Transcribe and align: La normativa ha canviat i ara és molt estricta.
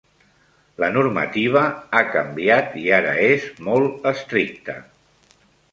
La 0.83 0.87
normativa 0.95 1.63
ha 1.99 2.03
canviat 2.15 2.75
i 2.85 2.89
ara 3.01 3.13
és 3.27 3.47
molt 3.69 4.13
estricta. 4.15 4.83